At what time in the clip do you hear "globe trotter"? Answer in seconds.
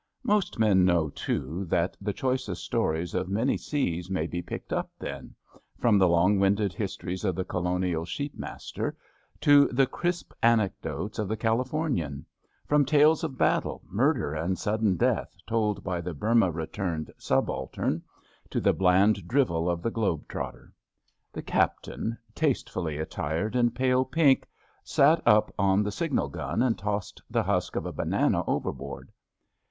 19.91-20.73